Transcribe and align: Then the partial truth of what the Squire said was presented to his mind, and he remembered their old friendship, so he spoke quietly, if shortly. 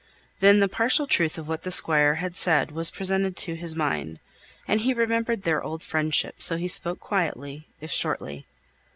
Then 0.39 0.61
the 0.61 0.67
partial 0.67 1.05
truth 1.05 1.37
of 1.37 1.47
what 1.47 1.61
the 1.61 1.69
Squire 1.71 2.27
said 2.33 2.71
was 2.71 2.89
presented 2.89 3.37
to 3.37 3.53
his 3.55 3.75
mind, 3.75 4.19
and 4.67 4.79
he 4.81 4.95
remembered 4.95 5.43
their 5.43 5.61
old 5.61 5.83
friendship, 5.83 6.41
so 6.41 6.57
he 6.57 6.67
spoke 6.67 6.99
quietly, 6.99 7.67
if 7.79 7.91
shortly. 7.91 8.47